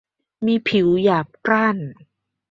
[0.45, 1.77] มีผิวหยาบกร้าน